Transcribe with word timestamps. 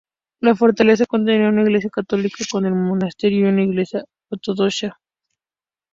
La 0.39 0.55
fortaleza 0.55 1.05
contenía 1.05 1.49
una 1.49 1.61
iglesia 1.61 1.91
católica 1.91 2.43
con 2.51 2.65
el 2.65 2.73
monasterio 2.73 3.41
y 3.45 3.51
una 3.51 3.61
iglesia 3.61 4.03
ortodoxa. 4.31 4.99